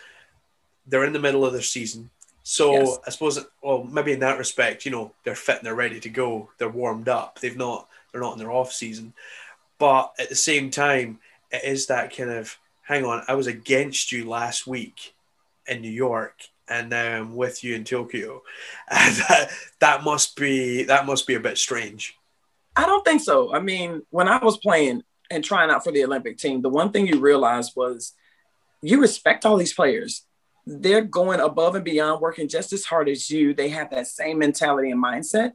[0.87, 2.11] they're in the middle of their season.
[2.45, 2.99] So yes.
[3.07, 6.09] I suppose well maybe in that respect, you know, they're fit and they're ready to
[6.09, 6.51] go.
[6.59, 7.41] They're warmed up.
[7.41, 9.15] They've not they're not in their off season.
[9.79, 11.19] But at the same time,
[11.51, 15.15] it is that kind of hang on, I was against you last week
[15.67, 18.43] in New York and now I'm with you in Tokyo.
[18.91, 22.17] And that, that must be that must be a bit strange.
[22.77, 23.55] I don't think so.
[23.55, 26.91] I mean, when I was playing and trying out for the Olympic team, the one
[26.91, 28.13] thing you realized was
[28.83, 30.25] you respect all these players.
[30.67, 33.55] They're going above and beyond, working just as hard as you.
[33.55, 35.53] They have that same mentality and mindset.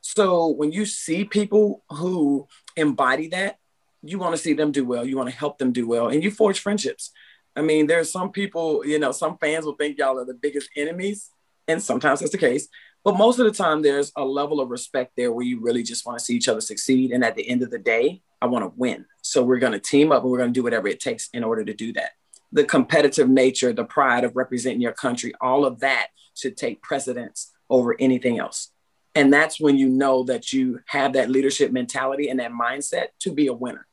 [0.00, 3.58] So when you see people who embody that,
[4.02, 5.04] you want to see them do well.
[5.04, 7.12] You want to help them do well, and you forge friendships.
[7.54, 10.70] I mean, there's some people, you know, some fans will think y'all are the biggest
[10.76, 11.30] enemies,
[11.68, 12.68] and sometimes that's the case.
[13.04, 16.04] But most of the time, there's a level of respect there where you really just
[16.04, 17.12] want to see each other succeed.
[17.12, 19.06] And at the end of the day, I want to win.
[19.22, 21.42] So we're going to team up and we're going to do whatever it takes in
[21.42, 22.10] order to do that.
[22.52, 27.52] The competitive nature, the pride of representing your country, all of that should take precedence
[27.68, 28.72] over anything else.
[29.14, 33.32] And that's when you know that you have that leadership mentality and that mindset to
[33.32, 33.86] be a winner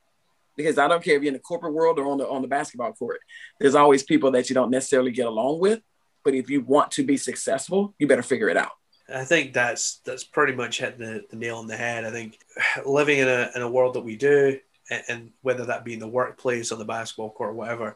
[0.57, 2.47] because I don't care if you're in the corporate world or on the on the
[2.47, 3.19] basketball court.
[3.59, 5.81] There's always people that you don't necessarily get along with,
[6.25, 8.71] but if you want to be successful, you better figure it out.
[9.07, 12.03] I think that's that's pretty much hitting the, the nail on the head.
[12.03, 12.39] I think
[12.85, 15.99] living in a in a world that we do, and, and whether that be in
[15.99, 17.95] the workplace or the basketball court or whatever,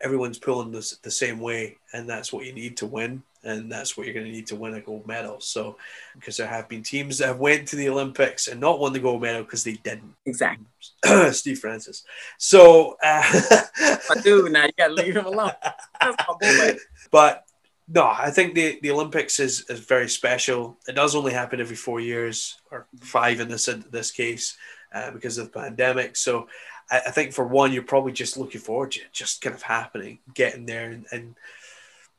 [0.00, 3.96] everyone's pulling this the same way, and that's what you need to win and that's
[3.96, 5.40] what you're going to need to win a gold medal.
[5.40, 5.76] So,
[6.14, 8.98] because there have been teams that have went to the Olympics and not won the
[8.98, 10.14] gold medal because they didn't.
[10.26, 10.66] Exactly.
[11.32, 12.04] Steve Francis.
[12.38, 14.64] So, uh, I do now.
[14.64, 15.52] You got to leave him alone.
[17.10, 17.44] but
[17.88, 20.78] no, I think the, the Olympics is, is very special.
[20.86, 24.56] It does only happen every four years or five in this in this case
[24.94, 26.16] uh, because of the pandemic.
[26.16, 26.48] So,
[26.90, 29.62] I, I, think for one, you're probably just looking forward to it just kind of
[29.62, 31.34] happening, getting there, and, and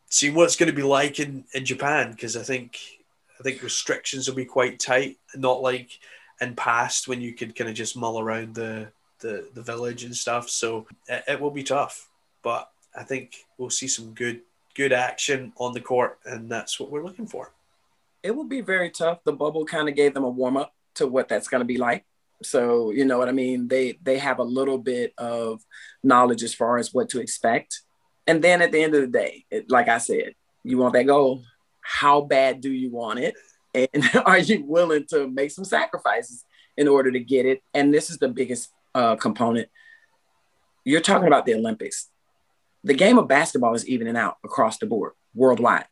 [0.10, 2.80] seeing what it's going to be like in, in Japan because I think
[3.40, 6.00] I think restrictions will be quite tight, not like
[6.40, 10.16] in past when you could kind of just mull around the the, the village and
[10.16, 10.50] stuff.
[10.50, 12.10] So it, it will be tough,
[12.44, 14.42] but I think we'll see some good
[14.76, 17.52] good action on the court, and that's what we're looking for.
[18.24, 19.24] It will be very tough.
[19.24, 21.78] The bubble kind of gave them a warm up to what that's going to be
[21.78, 22.06] like.
[22.44, 23.68] So you know what I mean.
[23.68, 25.62] They they have a little bit of
[26.04, 27.82] knowledge as far as what to expect
[28.28, 31.08] and then at the end of the day, it, like I said, you want that
[31.08, 31.44] goal.
[31.82, 33.36] How bad do you want it?
[33.74, 36.46] And are you willing to make some sacrifices
[36.78, 37.62] in order to get it?
[37.74, 39.70] And this is the biggest uh, component.
[40.84, 42.10] You're talking about the Olympics.
[42.84, 45.86] The game of basketball is evening out across the board worldwide.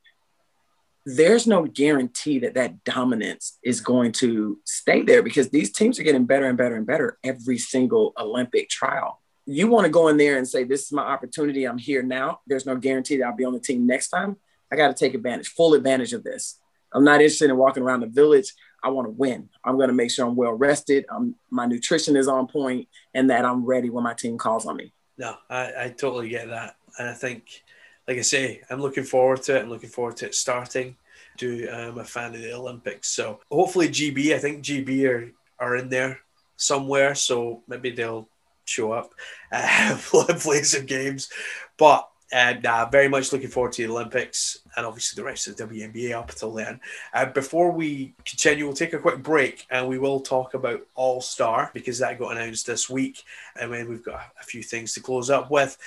[1.05, 6.03] There's no guarantee that that dominance is going to stay there because these teams are
[6.03, 10.17] getting better and better and better every single Olympic trial you want to go in
[10.17, 11.65] there and say, This is my opportunity.
[11.65, 12.41] I'm here now.
[12.45, 14.37] There's no guarantee that I'll be on the team next time.
[14.71, 16.59] I got to take advantage, full advantage of this.
[16.93, 18.53] I'm not interested in walking around the village.
[18.83, 19.49] I want to win.
[19.63, 21.05] I'm going to make sure I'm well rested.
[21.09, 24.77] I'm, my nutrition is on point and that I'm ready when my team calls on
[24.77, 24.93] me.
[25.17, 26.75] No, I, I totally get that.
[26.97, 27.63] And I think,
[28.09, 29.61] like I say, I'm looking forward to it.
[29.61, 30.95] I'm looking forward to it starting.
[31.37, 33.09] Do I'm a fan of the Olympics.
[33.09, 36.19] So hopefully GB, I think GB are, are in there
[36.57, 37.13] somewhere.
[37.13, 38.27] So maybe they'll
[38.65, 39.13] show up,
[39.51, 41.29] uh, play some games.
[41.77, 45.55] But and uh, very much looking forward to the Olympics and obviously the rest of
[45.55, 46.79] the WNBA up until then.
[47.13, 51.21] Uh, before we continue, we'll take a quick break and we will talk about All
[51.21, 53.23] Star because that got announced this week.
[53.59, 55.77] And then we've got a few things to close up with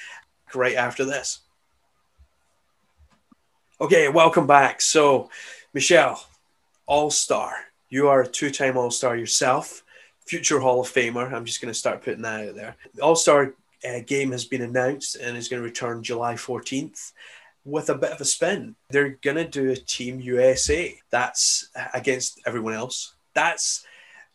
[0.55, 1.41] right after this.
[3.83, 4.81] Okay, welcome back.
[4.81, 5.29] So,
[5.75, 6.25] Michelle,
[6.87, 7.53] All Star,
[7.91, 9.83] you are a two time All Star yourself,
[10.25, 11.33] future Hall of Famer.
[11.33, 12.77] I'm just going to start putting that out there.
[13.03, 17.11] All Star uh, game has been announced and is going to return July 14th
[17.65, 18.77] with a bit of a spin.
[18.91, 20.97] They're going to do a Team USA.
[21.11, 23.15] That's against everyone else.
[23.35, 23.85] That's,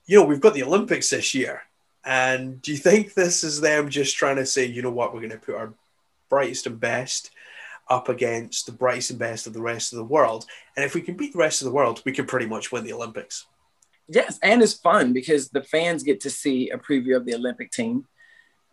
[0.07, 1.62] you know, we've got the Olympics this year.
[2.03, 5.21] And do you think this is them just trying to say, you know what, we're
[5.21, 5.73] going to put our
[6.27, 7.31] brightest and best
[7.89, 10.45] up against the brightest and best of the rest of the world?
[10.76, 12.84] And if we can beat the rest of the world, we can pretty much win
[12.84, 13.45] the Olympics.
[14.08, 17.71] Yes, and it's fun because the fans get to see a preview of the Olympic
[17.71, 18.06] team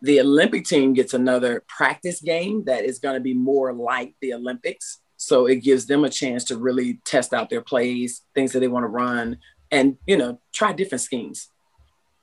[0.01, 4.33] the Olympic team gets another practice game that is going to be more like the
[4.33, 4.99] Olympics.
[5.17, 8.67] So it gives them a chance to really test out their plays, things that they
[8.67, 9.39] want to run,
[9.71, 11.49] and you know, try different schemes.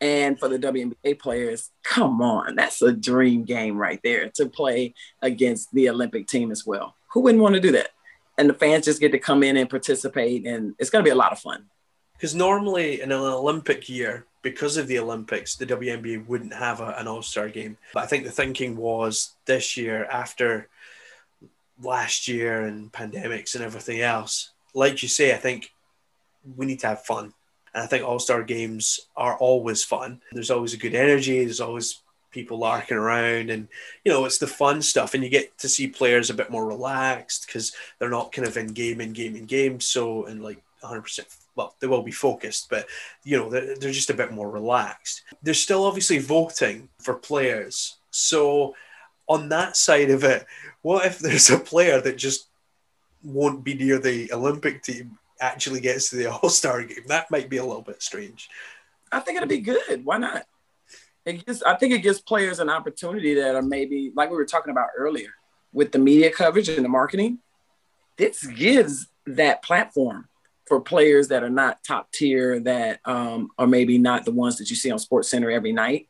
[0.03, 4.95] And for the WNBA players, come on, that's a dream game right there to play
[5.23, 6.97] against the Olympic team as well.
[7.13, 7.91] Who wouldn't want to do that?
[8.37, 11.13] And the fans just get to come in and participate, and it's going to be
[11.13, 11.67] a lot of fun.
[12.15, 16.97] Because normally in an Olympic year, because of the Olympics, the WNBA wouldn't have a,
[16.99, 17.77] an All Star game.
[17.95, 20.69] But I think the thinking was this year, after
[21.81, 25.73] last year and pandemics and everything else, like you say, I think
[26.57, 27.35] we need to have fun.
[27.75, 30.21] And I think All Star games are always fun.
[30.33, 31.45] There's always a good energy.
[31.45, 33.69] There's always people larking around, and
[34.05, 35.15] you know it's the fun stuff.
[35.15, 38.57] And you get to see players a bit more relaxed because they're not kind of
[38.57, 39.81] in game, in game, in game.
[39.81, 42.87] So and like 100 percent well, they will be focused, but
[43.25, 45.23] you know they're, they're just a bit more relaxed.
[45.43, 48.75] They're still obviously voting for players, so
[49.29, 50.47] on that side of it,
[50.83, 52.49] what if there's a player that just
[53.23, 57.05] won't be near the Olympic team actually gets to the All Star game?
[57.09, 58.49] That might be a little bit strange.
[59.11, 60.05] I think it'd be good.
[60.05, 60.47] Why not?
[61.25, 64.47] It gives, I think it gives players an opportunity that are maybe like we were
[64.47, 65.31] talking about earlier
[65.73, 67.39] with the media coverage and the marketing.
[68.17, 70.29] This gives that platform
[70.67, 74.71] for players that are not top tier, that um, are maybe not the ones that
[74.71, 76.09] you see on Sports Center every night.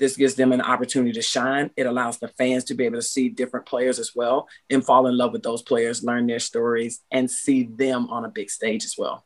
[0.00, 1.70] This gives them an opportunity to shine.
[1.76, 5.06] It allows the fans to be able to see different players as well and fall
[5.06, 8.84] in love with those players, learn their stories, and see them on a big stage
[8.84, 9.24] as well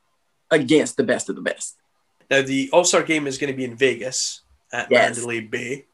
[0.50, 1.76] against the best of the best.
[2.30, 5.16] Now, the All Star game is going to be in Vegas at yes.
[5.16, 5.86] Mandalay Bay.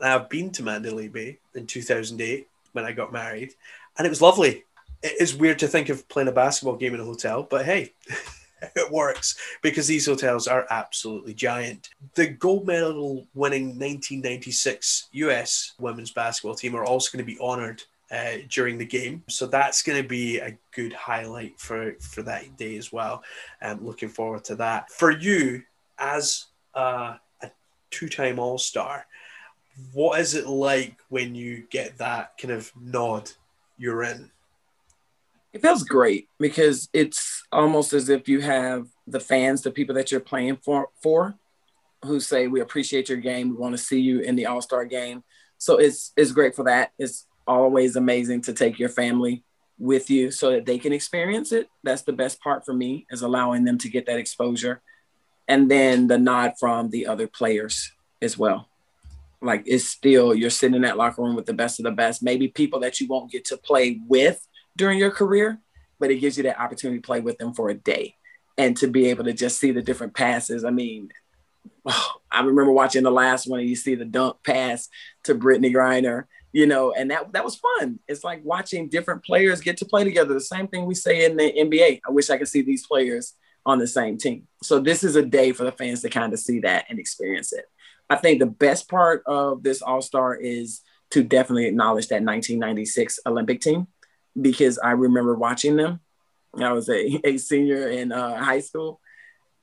[0.00, 3.54] I've been to Mandalay Bay in 2008 when I got married,
[3.98, 4.64] and it was lovely
[5.02, 7.94] it is weird to think of playing a basketball game in a hotel, but hey,
[8.76, 11.90] it works because these hotels are absolutely giant.
[12.14, 17.82] The gold medal winning 1996 US women's basketball team are also going to be honored
[18.10, 19.22] uh, during the game.
[19.28, 23.22] So that's going to be a good highlight for, for that day as well.
[23.62, 24.90] Um, looking forward to that.
[24.90, 25.62] For you,
[25.98, 27.50] as a, a
[27.90, 29.06] two time All Star,
[29.92, 33.30] what is it like when you get that kind of nod?
[33.78, 34.30] You're in.
[35.52, 40.10] It feels great because it's almost as if you have the fans, the people that
[40.10, 41.34] you're playing for, for
[42.04, 43.50] who say, We appreciate your game.
[43.50, 45.22] We want to see you in the All Star game.
[45.58, 46.92] So it's, it's great for that.
[46.98, 49.44] It's always amazing to take your family
[49.78, 51.68] with you so that they can experience it.
[51.82, 54.82] That's the best part for me is allowing them to get that exposure.
[55.48, 58.68] And then the nod from the other players as well.
[59.42, 62.22] Like it's still, you're sitting in that locker room with the best of the best,
[62.22, 65.58] maybe people that you won't get to play with during your career,
[66.00, 68.16] but it gives you that opportunity to play with them for a day
[68.58, 70.64] and to be able to just see the different passes.
[70.64, 71.10] I mean,
[71.86, 74.88] oh, I remember watching the last one and you see the dunk pass
[75.24, 78.00] to Brittney Griner, you know, and that that was fun.
[78.08, 80.34] It's like watching different players get to play together.
[80.34, 82.00] The same thing we say in the NBA.
[82.06, 83.34] I wish I could see these players
[83.66, 84.48] on the same team.
[84.62, 87.52] So this is a day for the fans to kind of see that and experience
[87.52, 87.66] it.
[88.08, 90.80] I think the best part of this All Star is
[91.10, 93.86] to definitely acknowledge that 1996 Olympic team
[94.40, 96.00] because I remember watching them.
[96.58, 99.00] I was a, a senior in uh, high school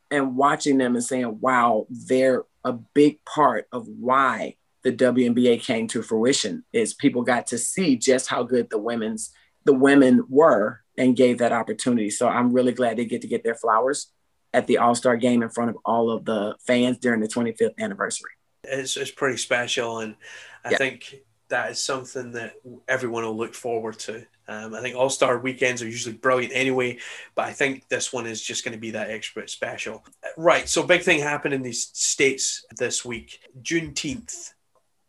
[0.09, 5.87] and watching them and saying, wow, they're a big part of why the WNBA came
[5.87, 9.33] to fruition is people got to see just how good the women's
[9.65, 12.09] the women were and gave that opportunity.
[12.09, 14.11] So I'm really glad they get to get their flowers
[14.53, 17.77] at the All Star game in front of all of the fans during the 25th
[17.77, 18.31] anniversary.
[18.63, 19.99] It's, it's pretty special.
[19.99, 20.15] And
[20.63, 20.77] I yeah.
[20.77, 21.15] think
[21.49, 22.53] that is something that
[22.87, 24.25] everyone will look forward to.
[24.47, 26.99] Um, I think All Star weekends are usually brilliant anyway,
[27.35, 30.05] but I think this one is just going to be that extra special.
[30.37, 30.67] Right.
[30.69, 34.53] So, big thing happened in these states this week Juneteenth.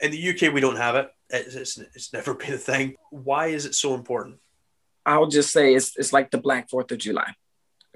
[0.00, 1.10] In the UK, we don't have it.
[1.30, 2.96] It's, it's, it's never been a thing.
[3.10, 4.38] Why is it so important?
[5.06, 7.34] I'll just say it's, it's like the Black Fourth of July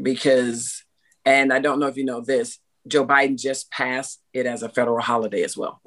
[0.01, 0.83] because,
[1.25, 4.69] and I don't know if you know this, Joe Biden just passed it as a
[4.69, 5.81] federal holiday as well.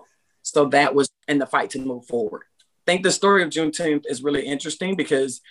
[0.46, 2.44] So that was in the fight to move forward.
[2.88, 5.42] I think the story of Juneteenth is really interesting because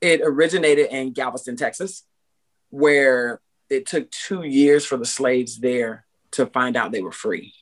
[0.00, 2.04] it originated in Galveston, Texas,
[2.70, 7.52] where it took two years for the slaves there to find out they were free,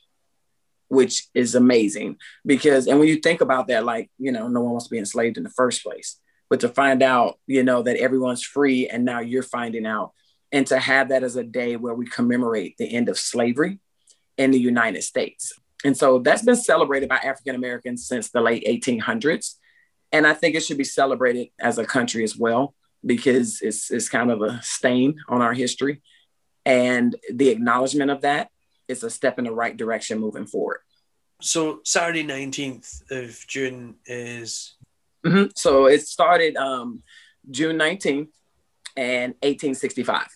[0.87, 2.19] which is amazing.
[2.47, 4.99] Because, and when you think about that, like, you know, no one wants to be
[4.99, 9.05] enslaved in the first place, but to find out, you know, that everyone's free and
[9.05, 10.13] now you're finding out,
[10.53, 13.81] and to have that as a day where we commemorate the end of slavery
[14.39, 15.53] in the United States.
[15.85, 19.55] And so that's been celebrated by African Americans since the late 1800s.
[20.13, 22.75] And I think it should be celebrated as a country as well,
[23.05, 26.03] because it's, it's kind of a stain on our history.
[26.67, 28.51] And the acknowledgement of that
[28.89, 30.81] is a step in the right direction moving forward.
[31.41, 34.75] So, Saturday, 19th of June is.
[35.25, 35.51] Mm-hmm.
[35.55, 37.03] So, it started um,
[37.51, 38.29] June 19th
[38.97, 40.27] and 1865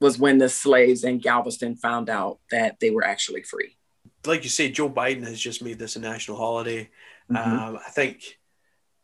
[0.00, 3.76] was when the slaves in Galveston found out that they were actually free
[4.26, 6.90] like you say, Joe Biden has just made this a national holiday.
[7.30, 7.36] Mm-hmm.
[7.36, 8.38] Um, I think,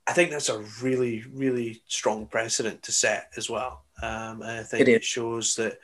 [0.07, 3.85] I think that's a really, really strong precedent to set as well.
[4.03, 5.79] Um, and I think it, it shows that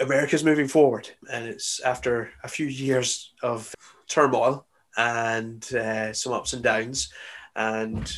[0.00, 3.74] America's moving forward, and it's after a few years of
[4.08, 4.66] turmoil
[4.96, 7.12] and uh, some ups and downs,
[7.56, 8.12] and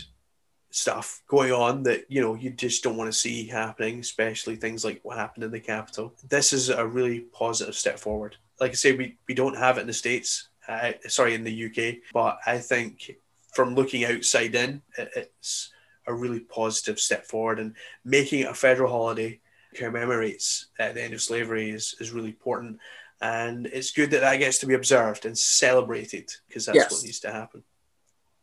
[0.71, 4.85] stuff going on that you know you just don't want to see happening, especially things
[4.85, 6.15] like what happened in the Capitol.
[6.29, 9.83] This is a really positive step forward like I say, we, we don't have it
[9.83, 13.17] in the States, uh, sorry, in the UK, but I think
[13.55, 15.71] from looking outside in, it, it's
[16.07, 17.59] a really positive step forward.
[17.59, 19.41] And making it a federal holiday
[19.75, 22.79] commemorates uh, the end of slavery is, is really important.
[23.21, 26.93] And it's good that that gets to be observed and celebrated because that's yes.
[26.93, 27.63] what needs to happen.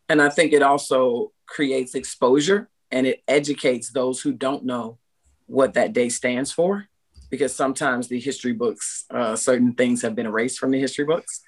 [0.10, 4.98] And I think it also creates exposure and it educates those who don't know
[5.46, 6.88] what that day stands for
[7.34, 11.42] because sometimes the history books, uh, certain things have been erased from the history books.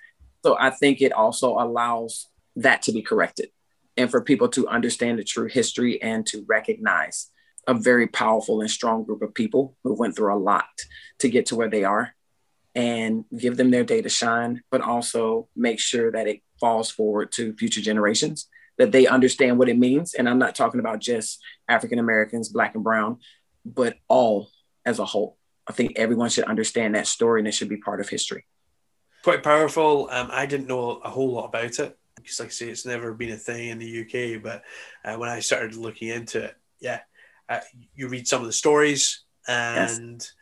[0.43, 3.49] So I think it also allows that to be corrected
[3.95, 7.29] and for people to understand the true history and to recognize
[7.67, 10.65] a very powerful and strong group of people who went through a lot
[11.19, 12.15] to get to where they are
[12.73, 17.31] and give them their day to shine, but also make sure that it falls forward
[17.33, 20.15] to future generations, that they understand what it means.
[20.15, 23.19] And I'm not talking about just African Americans, Black and Brown,
[23.63, 24.49] but all
[24.83, 25.37] as a whole.
[25.67, 28.45] I think everyone should understand that story and it should be part of history.
[29.23, 30.07] Quite powerful.
[30.11, 33.13] Um, I didn't know a whole lot about it because, like I say, it's never
[33.13, 34.41] been a thing in the UK.
[34.41, 34.63] But
[35.03, 36.99] uh, when I started looking into it, yeah,
[37.49, 37.61] uh,
[37.95, 40.33] you read some of the stories, and yes.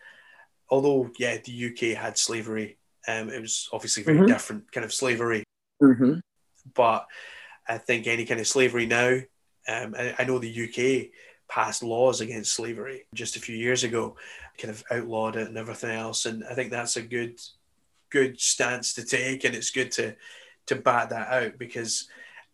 [0.69, 4.27] although yeah, the UK had slavery, um, it was obviously very mm-hmm.
[4.27, 5.43] different kind of slavery.
[5.81, 6.15] Mm-hmm.
[6.73, 7.07] But
[7.67, 9.19] I think any kind of slavery now,
[9.67, 11.11] um, I, I know the UK
[11.53, 14.15] passed laws against slavery just a few years ago,
[14.57, 16.25] kind of outlawed it and everything else.
[16.25, 17.39] And I think that's a good
[18.09, 20.15] good stance to take, and it's good to
[20.65, 22.07] to bat that out because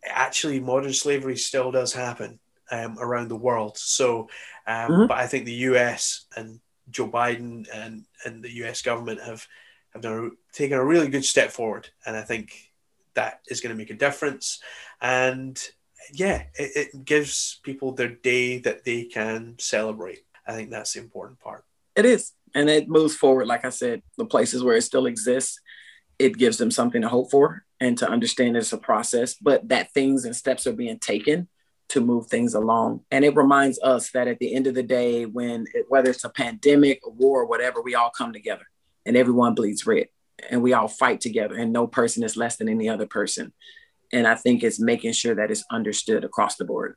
[0.03, 2.39] actually modern slavery still does happen
[2.71, 3.77] um, around the world.
[3.77, 4.29] So,
[4.67, 5.07] um, mm-hmm.
[5.07, 6.25] but I think the U.S.
[6.35, 8.81] and Joe Biden and and the U.S.
[8.81, 9.47] government have
[9.93, 12.73] have done a, taken a really good step forward, and I think
[13.13, 14.59] that is going to make a difference.
[15.01, 15.57] And
[16.13, 20.19] yeah, it, it gives people their day that they can celebrate.
[20.47, 21.63] I think that's the important part.
[21.95, 22.31] It is.
[22.55, 25.59] And it moves forward, like I said, the places where it still exists,
[26.17, 29.93] it gives them something to hope for and to understand it's a process, but that
[29.93, 31.47] things and steps are being taken
[31.89, 33.01] to move things along.
[33.11, 36.23] And it reminds us that at the end of the day, when it, whether it's
[36.23, 38.65] a pandemic, a war, whatever, we all come together
[39.05, 40.07] and everyone bleeds red
[40.49, 43.53] and we all fight together and no person is less than any other person.
[44.11, 46.95] And I think it's making sure that it's understood across the board.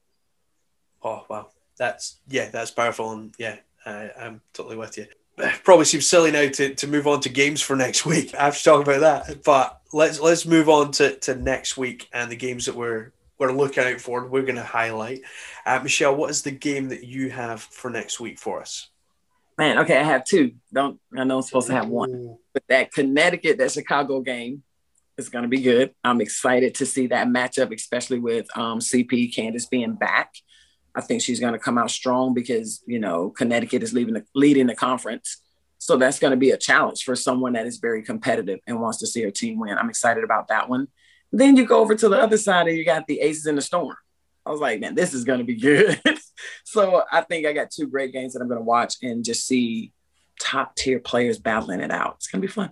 [1.03, 1.49] Oh, wow.
[1.79, 3.13] That's, yeah, that's powerful.
[3.13, 5.07] And yeah, I, I'm totally with you.
[5.65, 8.35] Probably seems silly now to, to move on to games for next week.
[8.35, 12.09] I have to talk about that, but let's let's move on to, to next week
[12.13, 14.27] and the games that we're we're looking out for.
[14.27, 15.23] We're going to highlight.
[15.67, 18.89] Uh, Michelle, what is the game that you have for next week for us?
[19.59, 20.53] Man, okay, I have two.
[20.73, 24.63] Don't I know I'm supposed to have one, but that Connecticut, that Chicago game
[25.19, 25.95] is going to be good.
[26.03, 30.33] I'm excited to see that matchup, especially with um, CP Candace being back
[30.95, 34.25] I think she's going to come out strong because you know Connecticut is leaving the,
[34.35, 35.41] leading the conference,
[35.79, 38.99] so that's going to be a challenge for someone that is very competitive and wants
[38.99, 39.79] to see her team win.
[39.79, 40.89] I'm excited about that one.
[41.33, 43.63] Then you go over to the other side and you got the Aces in the
[43.63, 43.97] Storm.
[44.45, 46.01] I was like, man, this is going to be good.
[46.65, 49.47] so I think I got two great games that I'm going to watch and just
[49.47, 49.93] see
[50.39, 52.17] top tier players battling it out.
[52.17, 52.71] It's going to be fun.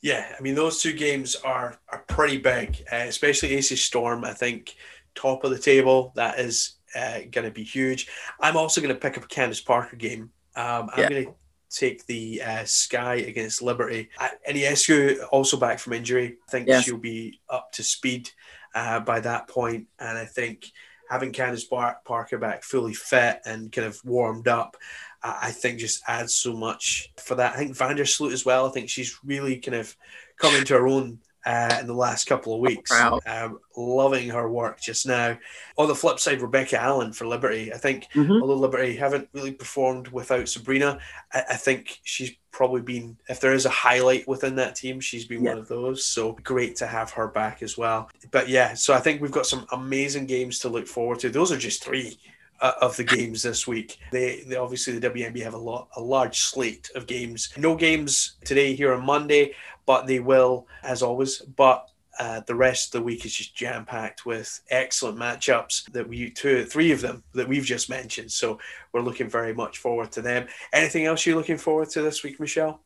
[0.00, 4.24] Yeah, I mean those two games are are pretty big, uh, especially AC Storm.
[4.24, 4.76] I think
[5.14, 8.08] top of the table that is uh, going to be huge.
[8.40, 10.30] I'm also going to pick up a Candace Parker game.
[10.54, 11.08] Um, I'm yeah.
[11.08, 11.34] going to
[11.70, 14.08] take the uh, Sky against Liberty.
[14.18, 16.36] Uh, Ionescu also back from injury.
[16.46, 16.84] I think yes.
[16.84, 18.30] she'll be up to speed
[18.74, 20.70] uh, by that point, and I think
[21.08, 24.76] having Candace Bar- Parker back fully fit and kind of warmed up,
[25.22, 27.54] I think just adds so much for that.
[27.54, 28.66] I think Vandersloot as well.
[28.66, 29.96] I think she's really kind of
[30.38, 31.18] come into her own
[31.48, 32.92] uh, in the last couple of weeks.
[33.26, 35.38] Um, loving her work just now.
[35.78, 37.72] On the flip side, Rebecca Allen for Liberty.
[37.72, 38.42] I think mm-hmm.
[38.42, 40.98] although Liberty haven't really performed without Sabrina,
[41.32, 45.24] I, I, think she's probably been, if there is a highlight within that team, she's
[45.24, 45.52] been yeah.
[45.52, 46.04] one of those.
[46.04, 48.10] So great to have her back as well.
[48.30, 51.30] But yeah, so I think we've got some amazing games to look forward to.
[51.30, 52.18] Those are just three
[52.60, 53.98] uh, of the games this week.
[54.12, 57.50] They, they, obviously the WNBA have a lot a large slate of games.
[57.56, 59.54] No games today here on Monday,
[59.88, 61.38] but they will as always.
[61.38, 61.88] But
[62.20, 66.30] uh, the rest of the week is just jam packed with excellent matchups that we
[66.30, 68.30] two three of them that we've just mentioned.
[68.30, 68.58] So
[68.92, 70.46] we're looking very much forward to them.
[70.74, 72.82] Anything else you're looking forward to this week, Michelle?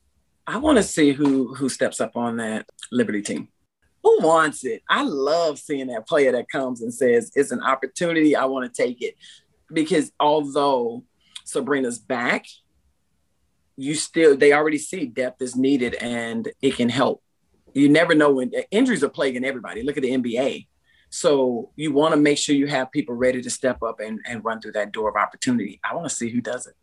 [0.46, 3.48] I want to see who who steps up on that Liberty team.
[4.04, 4.82] Who wants it?
[4.88, 8.36] I love seeing that player that comes and says, It's an opportunity.
[8.36, 9.16] I want to take it
[9.72, 11.02] because although
[11.44, 12.46] Sabrina's back,
[13.76, 17.22] you still they already see depth is needed and it can help.
[17.74, 19.82] You never know when injuries are plaguing everybody.
[19.82, 20.66] Look at the NBA.
[21.10, 24.44] So you want to make sure you have people ready to step up and, and
[24.44, 25.80] run through that door of opportunity.
[25.84, 26.74] I want to see who does it.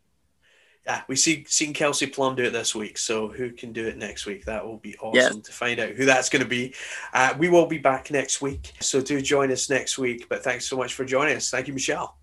[0.86, 2.96] Yeah, we see seen Kelsey Plum do it this week.
[2.96, 4.44] So who can do it next week?
[4.46, 5.36] That will be awesome yes.
[5.36, 6.74] to find out who that's going to be.
[7.12, 8.72] Uh, we will be back next week.
[8.80, 10.28] So do join us next week.
[10.28, 11.50] But thanks so much for joining us.
[11.50, 12.16] Thank you, Michelle.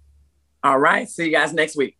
[0.63, 1.07] All right.
[1.07, 1.97] See you guys next week.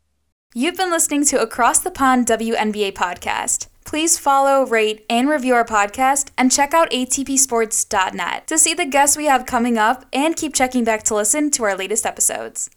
[0.55, 3.67] You've been listening to Across the Pond WNBA podcast.
[3.83, 9.17] Please follow, rate, and review our podcast and check out atpsports.net to see the guests
[9.17, 12.69] we have coming up and keep checking back to listen to our latest episodes.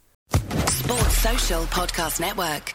[0.66, 2.75] Sports Social Podcast Network.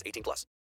[0.05, 0.45] 18 plus.